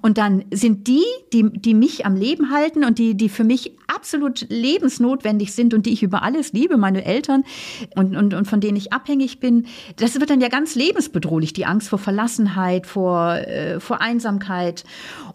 [0.00, 3.72] Und dann sind die, die, die mich am Leben halten und die, die für mich
[3.86, 7.44] absolut lebensnotwendig sind und die ich über alles liebe, meine Eltern
[7.94, 9.66] und, und, und von denen ich abhängig bin,
[9.96, 14.84] das wird dann ja ganz lebensbedrohlich, die Angst vor Verlassenheit, vor, äh, vor Einsamkeit.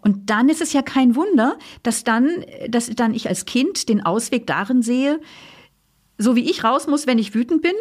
[0.01, 2.29] Und dann ist es ja kein Wunder, dass dann,
[2.69, 5.19] dass dann ich als Kind den Ausweg darin sehe,
[6.17, 7.73] so wie ich raus muss, wenn ich wütend bin,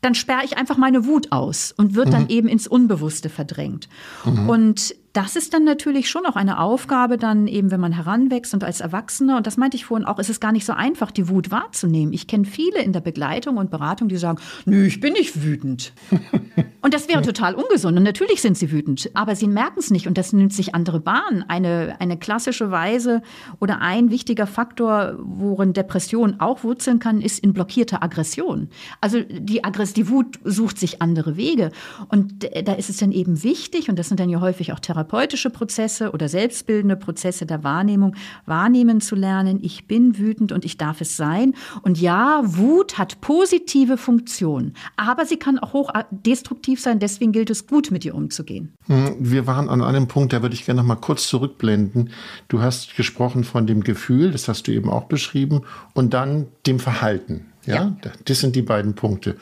[0.00, 2.12] dann sperre ich einfach meine Wut aus und wird mhm.
[2.12, 3.88] dann eben ins Unbewusste verdrängt.
[4.24, 4.48] Mhm.
[4.48, 8.64] Und das ist dann natürlich schon auch eine Aufgabe, dann eben, wenn man heranwächst und
[8.64, 11.28] als Erwachsener, und das meinte ich vorhin auch, ist es gar nicht so einfach, die
[11.28, 12.12] Wut wahrzunehmen.
[12.12, 15.92] Ich kenne viele in der Begleitung und Beratung, die sagen, nö, ich bin nicht wütend.
[16.82, 17.96] und das wäre total ungesund.
[17.96, 20.98] Und natürlich sind sie wütend, aber sie merken es nicht und das nimmt sich andere
[20.98, 21.44] Bahnen.
[21.46, 23.22] Eine, eine klassische Weise
[23.60, 28.68] oder ein wichtiger Faktor, worin Depression auch wurzeln kann, ist in blockierter Aggression.
[29.00, 31.70] Also die, Aggress die Wut sucht sich andere Wege.
[32.08, 35.03] Und da ist es dann eben wichtig, und das sind dann ja häufig auch Therapien,
[35.04, 39.58] therapeutische Prozesse oder selbstbildende Prozesse der Wahrnehmung wahrnehmen zu lernen.
[39.62, 41.54] Ich bin wütend und ich darf es sein.
[41.82, 46.98] Und ja, Wut hat positive Funktionen, aber sie kann auch hoch destruktiv sein.
[46.98, 48.72] Deswegen gilt es, gut mit ihr umzugehen.
[48.86, 52.10] Hm, wir waren an einem Punkt, da würde ich gerne noch mal kurz zurückblenden.
[52.48, 55.62] Du hast gesprochen von dem Gefühl, das hast du eben auch beschrieben,
[55.92, 57.46] und dann dem Verhalten.
[57.66, 57.96] Ja, ja.
[58.24, 59.36] das sind die beiden Punkte.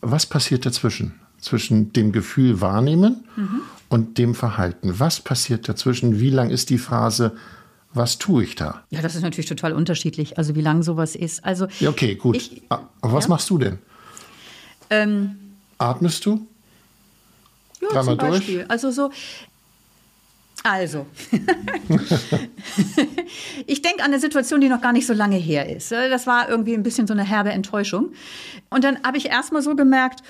[0.00, 1.14] Was passiert dazwischen?
[1.38, 4.98] Zwischen dem Gefühl wahrnehmen mhm und dem Verhalten.
[4.98, 6.20] Was passiert dazwischen?
[6.20, 7.36] Wie lang ist die Phase?
[7.94, 8.82] Was tue ich da?
[8.90, 11.44] Ja, das ist natürlich total unterschiedlich, also wie lang sowas ist.
[11.44, 12.36] Also ja, okay, gut.
[12.36, 13.30] Ich, Aber was ja?
[13.30, 13.78] machst du denn?
[14.90, 15.36] Ähm,
[15.78, 16.46] Atmest du?
[17.80, 18.56] Ja, Dreimal zum Beispiel.
[18.58, 18.70] Durch?
[18.70, 19.10] Also so,
[20.68, 21.06] also,
[23.66, 25.92] ich denke an eine Situation, die noch gar nicht so lange her ist.
[25.92, 28.12] Das war irgendwie ein bisschen so eine herbe Enttäuschung.
[28.68, 30.24] Und dann habe ich erst mal so gemerkt,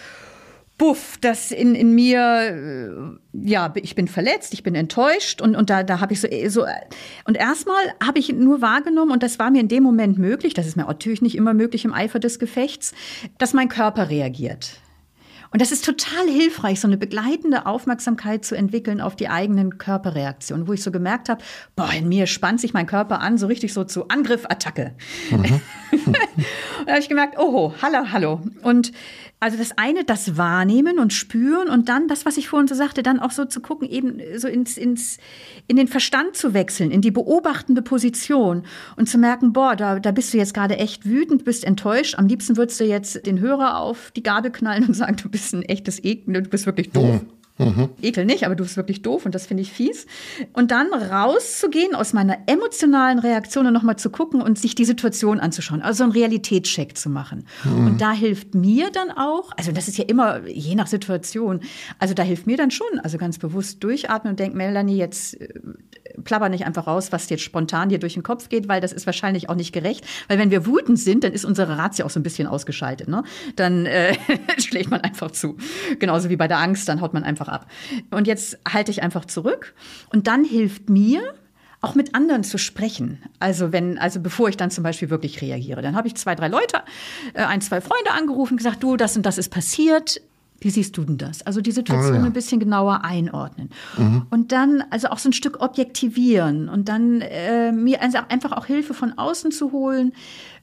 [0.79, 5.71] Buff, das in, in mir, äh, ja, ich bin verletzt, ich bin enttäuscht und, und
[5.71, 6.67] da, da habe ich so, so,
[7.25, 10.67] und erstmal habe ich nur wahrgenommen, und das war mir in dem Moment möglich, das
[10.67, 12.93] ist mir natürlich nicht immer möglich im Eifer des Gefechts,
[13.39, 14.81] dass mein Körper reagiert.
[15.51, 20.69] Und das ist total hilfreich, so eine begleitende Aufmerksamkeit zu entwickeln auf die eigenen Körperreaktionen,
[20.69, 21.43] wo ich so gemerkt habe,
[21.77, 24.95] boah, in mir spannt sich mein Körper an, so richtig so zu Angriff, Attacke.
[25.31, 25.61] Mhm.
[26.87, 28.41] da habe ich gemerkt, oho, hallo, hallo.
[28.63, 28.93] Und
[29.39, 33.03] also das eine, das Wahrnehmen und Spüren und dann das, was ich vorhin so sagte,
[33.03, 35.19] dann auch so zu gucken, eben so ins, ins,
[35.67, 38.63] in den Verstand zu wechseln, in die beobachtende Position
[38.97, 42.15] und zu merken, boah, da, da bist du jetzt gerade echt wütend, bist enttäuscht.
[42.17, 45.53] Am liebsten würdest du jetzt den Hörer auf die Gabel knallen und sagen, du bist
[45.53, 47.23] ein echtes Ekel, du bist wirklich doof.
[47.23, 47.29] Mhm.
[47.59, 47.89] Mhm.
[48.03, 50.07] Ekel nicht, aber du bist wirklich doof und das finde ich fies.
[50.53, 55.41] Und dann rauszugehen aus meiner emotionalen Reaktion und nochmal zu gucken und sich die Situation
[55.41, 57.47] anzuschauen, also einen Realitätscheck zu machen.
[57.65, 57.87] Mhm.
[57.87, 61.61] Und da hilft mir dann auch, also das ist ja immer je nach Situation,
[61.99, 65.49] also da hilft mir dann schon, also ganz bewusst durchatmen und denken, Melanie, jetzt äh,
[66.27, 69.07] plapper nicht einfach raus, was jetzt spontan dir durch den Kopf geht, weil das ist
[69.07, 70.05] wahrscheinlich auch nicht gerecht.
[70.29, 73.09] Weil wenn wir wütend sind, dann ist unsere Ratio auch so ein bisschen ausgeschaltet.
[73.09, 73.23] Ne?
[73.57, 74.15] Dann äh,
[74.59, 75.57] schlägt man einfach zu.
[75.99, 77.67] Genauso wie bei der Angst, dann haut man einfach ab.
[78.11, 79.75] Und jetzt halte ich einfach zurück.
[80.11, 81.23] Und dann hilft mir,
[81.83, 83.23] auch mit anderen zu sprechen.
[83.39, 86.49] Also wenn, also bevor ich dann zum Beispiel wirklich reagiere, dann habe ich zwei, drei
[86.49, 86.79] Leute,
[87.35, 90.21] äh, ein, zwei Freunde angerufen, gesagt, du, das und das ist passiert.
[90.61, 91.43] Wie siehst du denn das?
[91.43, 92.25] Also die Situation oh, ja.
[92.25, 93.71] ein bisschen genauer einordnen.
[93.99, 94.27] Mhm.
[94.31, 98.95] Und dann also auch so ein Stück objektivieren und dann äh, mir einfach auch Hilfe
[98.95, 100.13] von außen zu holen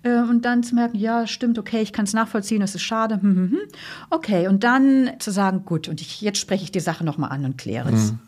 [0.01, 3.21] äh, und dann zu merken, ja, stimmt, okay, ich kann es nachvollziehen, das ist schade.
[3.21, 3.59] Hm, hm, hm.
[4.09, 7.45] Okay, und dann zu sagen, gut, und ich, jetzt spreche ich die Sache nochmal an
[7.45, 8.11] und kläre es.
[8.11, 8.19] Mhm.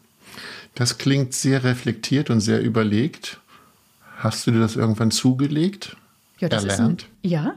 [0.76, 3.40] Das klingt sehr reflektiert und sehr überlegt.
[4.18, 5.98] Hast du dir das irgendwann zugelegt?
[6.40, 7.04] Ja, das erlernt?
[7.04, 7.54] Ist ein, ja,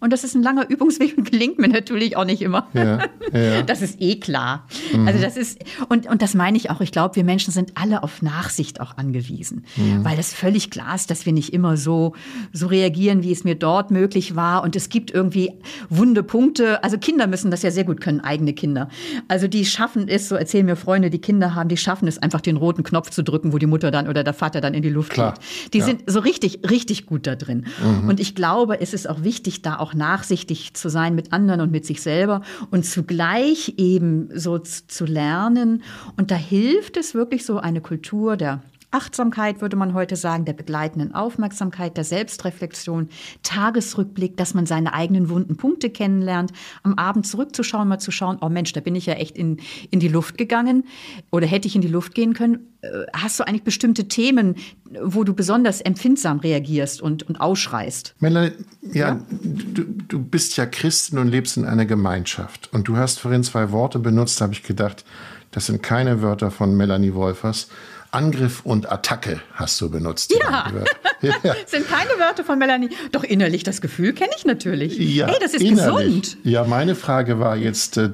[0.00, 2.68] und das ist ein langer Übungsweg und gelingt mir natürlich auch nicht immer.
[2.72, 2.98] Ja,
[3.32, 3.62] ja.
[3.62, 4.66] Das ist eh klar.
[4.92, 5.08] Mhm.
[5.08, 5.58] Also das ist,
[5.88, 6.80] und, und das meine ich auch.
[6.80, 9.64] Ich glaube, wir Menschen sind alle auf Nachsicht auch angewiesen.
[9.76, 10.04] Mhm.
[10.04, 12.14] Weil das völlig klar ist, dass wir nicht immer so,
[12.52, 14.62] so reagieren, wie es mir dort möglich war.
[14.62, 15.52] Und es gibt irgendwie
[15.88, 16.82] wunde Punkte.
[16.84, 18.88] Also Kinder müssen das ja sehr gut können, eigene Kinder.
[19.26, 22.40] Also die schaffen es, so erzählen mir Freunde, die Kinder haben, die schaffen es einfach
[22.40, 24.90] den roten Knopf zu drücken, wo die Mutter dann oder der Vater dann in die
[24.90, 25.34] Luft klar.
[25.34, 25.74] geht.
[25.74, 25.84] Die ja.
[25.84, 27.66] sind so richtig, richtig gut da drin.
[27.82, 28.08] Mhm.
[28.08, 31.70] Und ich glaube, es ist auch wichtig, da auch nachsichtig zu sein mit anderen und
[31.70, 35.82] mit sich selber und zugleich eben so zu lernen.
[36.16, 40.54] Und da hilft es wirklich so eine Kultur der Achtsamkeit würde man heute sagen, der
[40.54, 43.08] begleitenden Aufmerksamkeit, der Selbstreflexion,
[43.42, 48.48] Tagesrückblick, dass man seine eigenen wunden Punkte kennenlernt, am Abend zurückzuschauen, mal zu schauen, oh
[48.48, 49.58] Mensch, da bin ich ja echt in,
[49.90, 50.84] in die Luft gegangen
[51.30, 52.68] oder hätte ich in die Luft gehen können.
[52.80, 54.56] Äh, hast du eigentlich bestimmte Themen,
[55.02, 58.14] wo du besonders empfindsam reagierst und, und ausschreist?
[58.20, 59.20] Melanie, ja, ja?
[59.42, 62.72] Du, du bist ja Christin und lebst in einer Gemeinschaft.
[62.72, 65.04] Und du hast vorhin zwei Worte benutzt, habe ich gedacht,
[65.50, 67.68] das sind keine Wörter von Melanie Wolfers.
[68.10, 70.34] Angriff und Attacke hast du benutzt.
[70.38, 70.72] Ja,
[71.20, 71.34] ja.
[71.66, 72.90] sind keine Wörter von Melanie.
[73.12, 74.96] Doch innerlich das Gefühl kenne ich natürlich.
[74.98, 76.22] Ja, hey, das ist innerlich.
[76.22, 76.38] gesund.
[76.44, 78.10] Ja, meine Frage war jetzt, äh,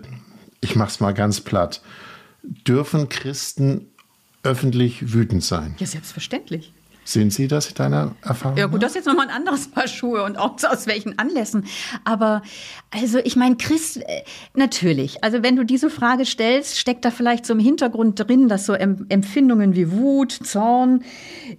[0.60, 1.82] ich mache es mal ganz platt.
[2.42, 3.88] Dürfen Christen
[4.42, 5.74] öffentlich wütend sein?
[5.78, 6.72] Ja, selbstverständlich.
[7.04, 8.56] Sind Sie das in deiner Erfahrung?
[8.56, 11.66] Ja gut, das ist jetzt nochmal ein anderes Paar Schuhe und auch aus welchen Anlässen.
[12.04, 12.42] Aber
[12.90, 14.22] also ich meine, Christ, äh,
[14.54, 15.22] natürlich.
[15.22, 18.72] Also wenn du diese Frage stellst, steckt da vielleicht so im Hintergrund drin, dass so
[18.72, 21.04] Empfindungen wie Wut, Zorn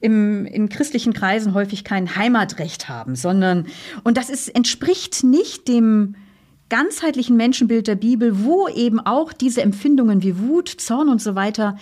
[0.01, 3.67] im, in christlichen Kreisen häufig kein Heimatrecht haben, sondern,
[4.03, 6.15] und das ist, entspricht nicht dem
[6.69, 11.77] ganzheitlichen Menschenbild der Bibel, wo eben auch diese Empfindungen wie Wut, Zorn und so weiter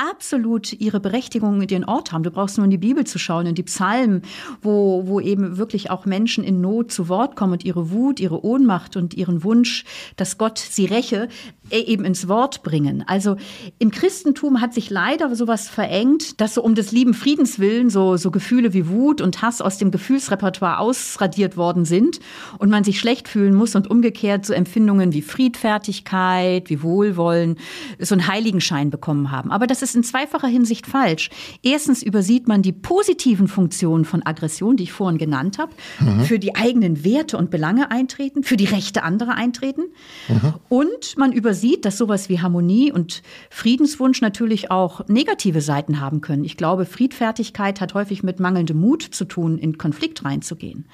[0.00, 2.22] absolut ihre Berechtigung und ihren Ort haben.
[2.22, 4.22] Du brauchst nur in die Bibel zu schauen, in die Psalmen,
[4.62, 8.44] wo, wo eben wirklich auch Menschen in Not zu Wort kommen und ihre Wut, ihre
[8.44, 9.84] Ohnmacht und ihren Wunsch,
[10.16, 11.28] dass Gott sie räche,
[11.70, 13.04] äh, eben ins Wort bringen.
[13.06, 13.36] Also
[13.78, 18.16] im Christentum hat sich leider sowas verengt, dass so um des lieben Friedens willen so,
[18.16, 22.20] so Gefühle wie Wut und Hass aus dem Gefühlsrepertoire ausradiert worden sind
[22.58, 27.56] und man sich schlecht fühlen muss und umgekehrt so Empfindungen wie Friedfertigkeit, wie Wohlwollen
[27.98, 29.50] so einen Heiligenschein bekommen haben.
[29.50, 31.30] Aber das ist in zweifacher Hinsicht falsch.
[31.62, 36.24] Erstens übersieht man die positiven Funktionen von Aggression, die ich vorhin genannt habe, mhm.
[36.24, 39.82] für die eigenen Werte und Belange eintreten, für die Rechte anderer eintreten.
[40.28, 40.54] Mhm.
[40.68, 46.20] Und man übersieht sieht, dass sowas wie Harmonie und Friedenswunsch natürlich auch negative Seiten haben
[46.20, 46.44] können.
[46.44, 50.86] Ich glaube, Friedfertigkeit hat häufig mit mangelndem Mut zu tun, in Konflikt reinzugehen.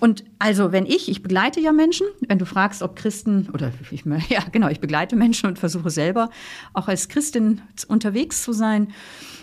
[0.00, 4.04] Und also, wenn ich, ich begleite ja Menschen, wenn du fragst, ob Christen, oder ich,
[4.28, 6.30] ja, genau, ich begleite Menschen und versuche selber
[6.72, 8.88] auch als Christin unterwegs zu sein.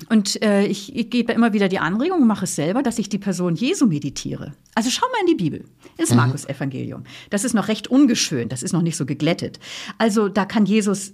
[0.10, 3.20] Und äh, ich, ich gebe immer wieder die Anregung, mache es selber, dass ich die
[3.20, 4.54] Person Jesu meditiere.
[4.74, 5.66] Also schau mal in die Bibel,
[5.98, 6.18] ins mhm.
[6.18, 7.04] Markus-Evangelium.
[7.30, 9.60] Das ist noch recht ungeschönt, das ist noch nicht so geglättet.
[9.98, 11.14] Also da kann Jesus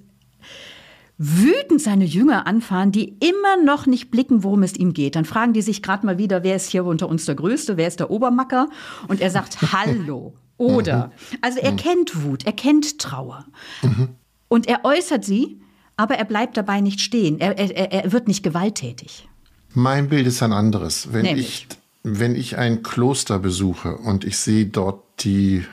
[1.17, 5.15] wütend seine Jünger anfahren, die immer noch nicht blicken, worum es ihm geht.
[5.15, 7.87] Dann fragen die sich gerade mal wieder, wer ist hier unter uns der Größte, wer
[7.87, 8.69] ist der Obermacker?
[9.07, 10.35] Und er sagt, hallo.
[10.57, 11.37] Oder, mhm.
[11.41, 11.77] also er mhm.
[11.77, 13.45] kennt Wut, er kennt Trauer.
[13.81, 14.09] Mhm.
[14.47, 15.59] Und er äußert sie,
[15.97, 17.39] aber er bleibt dabei nicht stehen.
[17.39, 19.27] Er, er, er wird nicht gewalttätig.
[19.73, 21.09] Mein Bild ist ein anderes.
[21.11, 21.67] Wenn ich,
[22.03, 25.65] wenn ich ein Kloster besuche und ich sehe dort die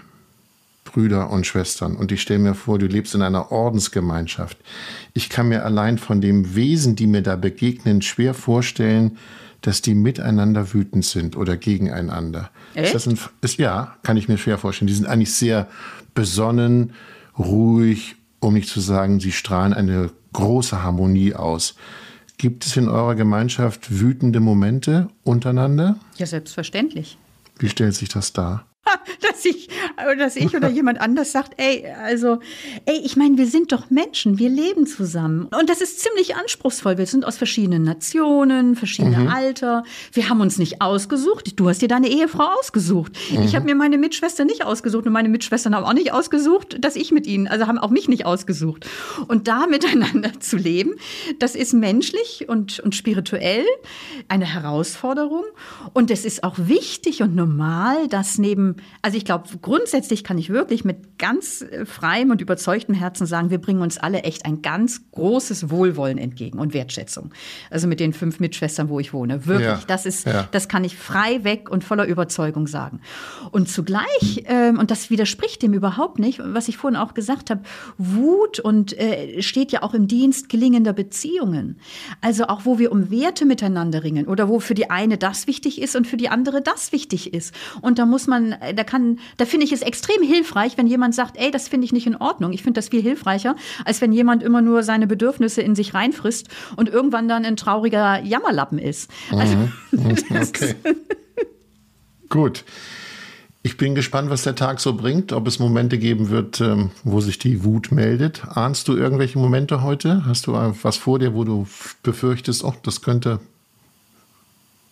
[0.84, 4.58] Brüder und Schwestern und ich stelle mir vor, du lebst in einer Ordensgemeinschaft.
[5.12, 9.18] Ich kann mir allein von dem Wesen, die mir da begegnen, schwer vorstellen,
[9.60, 12.50] dass die miteinander wütend sind oder gegeneinander.
[12.74, 12.86] Echt?
[12.86, 14.88] Ist das ein, ist, ja, kann ich mir schwer vorstellen.
[14.88, 15.68] Die sind eigentlich sehr
[16.14, 16.92] besonnen,
[17.38, 21.74] ruhig, um nicht zu sagen, sie strahlen eine große Harmonie aus.
[22.36, 25.96] Gibt es in eurer Gemeinschaft wütende Momente untereinander?
[26.16, 27.16] Ja, selbstverständlich.
[27.58, 28.66] Wie stellt sich das dar?
[29.20, 29.68] dass ich,
[30.18, 32.38] dass ich oder jemand anders sagt, ey, also,
[32.86, 35.48] ey, ich meine, wir sind doch Menschen, wir leben zusammen.
[35.58, 36.98] Und das ist ziemlich anspruchsvoll.
[36.98, 39.28] Wir sind aus verschiedenen Nationen, verschiedene mhm.
[39.28, 39.84] Alter.
[40.12, 41.58] Wir haben uns nicht ausgesucht.
[41.58, 43.12] Du hast dir deine Ehefrau ausgesucht.
[43.30, 43.42] Mhm.
[43.42, 46.96] Ich habe mir meine Mitschwester nicht ausgesucht und meine Mitschwestern haben auch nicht ausgesucht, dass
[46.96, 48.86] ich mit ihnen, also haben auch mich nicht ausgesucht.
[49.28, 50.94] Und da miteinander zu leben,
[51.38, 53.64] das ist menschlich und, und spirituell
[54.28, 55.44] eine Herausforderung.
[55.92, 60.50] Und es ist auch wichtig und normal, dass neben also ich glaube, grundsätzlich kann ich
[60.50, 64.62] wirklich mit ganz äh, freiem und überzeugtem Herzen sagen, wir bringen uns alle echt ein
[64.62, 67.32] ganz großes Wohlwollen entgegen und Wertschätzung.
[67.70, 69.46] Also mit den fünf Mitschwestern, wo ich wohne.
[69.46, 70.48] Wirklich, ja, das ist, ja.
[70.50, 73.00] das kann ich frei weg und voller Überzeugung sagen.
[73.50, 77.62] Und zugleich, ähm, und das widerspricht dem überhaupt nicht, was ich vorhin auch gesagt habe,
[77.98, 81.78] Wut und äh, steht ja auch im Dienst gelingender Beziehungen.
[82.20, 85.80] Also auch, wo wir um Werte miteinander ringen oder wo für die eine das wichtig
[85.80, 87.54] ist und für die andere das wichtig ist.
[87.80, 91.36] Und da muss man da kann, da finde ich es extrem hilfreich, wenn jemand sagt,
[91.36, 92.52] ey, das finde ich nicht in Ordnung.
[92.52, 96.48] Ich finde das viel hilfreicher, als wenn jemand immer nur seine Bedürfnisse in sich reinfrisst
[96.76, 99.10] und irgendwann dann ein trauriger Jammerlappen ist.
[99.30, 100.16] Also, mhm.
[100.30, 100.74] okay.
[102.28, 102.64] Gut.
[103.66, 107.22] Ich bin gespannt, was der Tag so bringt, ob es Momente geben wird, ähm, wo
[107.22, 108.44] sich die Wut meldet.
[108.46, 110.26] Ahnst du irgendwelche Momente heute?
[110.26, 111.66] Hast du was vor dir, wo du
[112.02, 113.40] befürchtest, oh, das könnte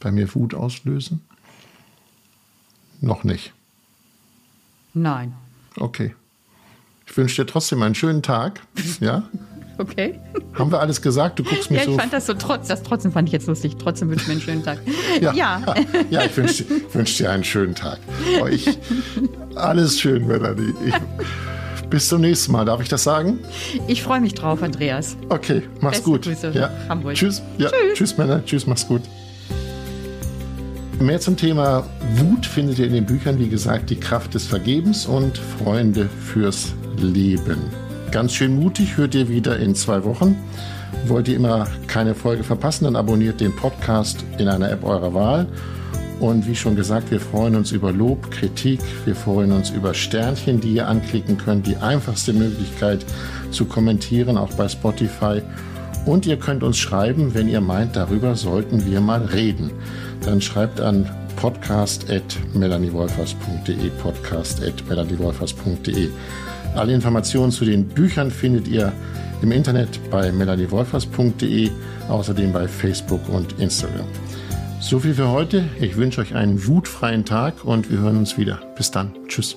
[0.00, 1.20] bei mir Wut auslösen?
[3.02, 3.52] Noch nicht.
[4.94, 5.34] Nein.
[5.76, 6.14] Okay.
[7.06, 8.60] Ich wünsche dir trotzdem einen schönen Tag.
[9.00, 9.24] Ja?
[9.78, 10.20] Okay.
[10.54, 11.38] Haben wir alles gesagt?
[11.38, 11.92] Du guckst mich ja, so.
[11.92, 13.76] ich fand das so trotz, das trotzdem fand ich jetzt lustig.
[13.78, 14.78] Trotzdem wünsche ich mir einen schönen Tag.
[15.20, 15.74] Ja, ja.
[16.10, 17.98] ja ich wünsche wünsch dir einen schönen Tag.
[18.42, 18.78] Euch
[19.54, 20.74] alles schön, Melanie.
[20.86, 20.94] Ich,
[21.88, 22.66] bis zum nächsten Mal.
[22.66, 23.40] Darf ich das sagen?
[23.88, 25.16] Ich freue mich drauf, Andreas.
[25.30, 26.22] Okay, mach's Beste gut.
[26.22, 26.70] Grüße, ja.
[26.88, 27.14] Hamburg.
[27.14, 27.42] Tschüss.
[27.58, 27.94] Ja, tschüss.
[27.94, 28.44] Tschüss, Männer.
[28.44, 29.02] Tschüss, mach's gut.
[31.02, 31.84] Mehr zum Thema
[32.14, 36.74] Wut findet ihr in den Büchern, wie gesagt, Die Kraft des Vergebens und Freunde fürs
[36.96, 37.58] Leben.
[38.12, 40.36] Ganz schön mutig hört ihr wieder in zwei Wochen.
[41.08, 45.48] Wollt ihr immer keine Folge verpassen, dann abonniert den Podcast in einer App eurer Wahl.
[46.20, 50.60] Und wie schon gesagt, wir freuen uns über Lob, Kritik, wir freuen uns über Sternchen,
[50.60, 51.66] die ihr anklicken könnt.
[51.66, 53.04] Die einfachste Möglichkeit
[53.50, 55.42] zu kommentieren, auch bei Spotify.
[56.06, 59.72] Und ihr könnt uns schreiben, wenn ihr meint, darüber sollten wir mal reden
[60.24, 66.08] dann schreibt an podcast.melaniewolfers.de podcast.melaniewolfers.de
[66.74, 68.92] Alle Informationen zu den Büchern findet ihr
[69.42, 71.70] im Internet bei melaniewolfers.de,
[72.08, 74.06] außerdem bei Facebook und Instagram.
[74.80, 75.64] So viel für heute.
[75.80, 78.60] Ich wünsche euch einen wutfreien Tag und wir hören uns wieder.
[78.76, 79.14] Bis dann.
[79.28, 79.56] Tschüss.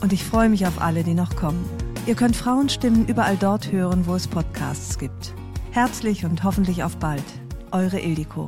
[0.00, 1.64] Und ich freue mich auf alle, die noch kommen.
[2.06, 5.34] Ihr könnt Frauenstimmen überall dort hören, wo es Podcasts gibt.
[5.72, 7.24] Herzlich und hoffentlich auf bald.
[7.70, 8.46] Eure Ildiko.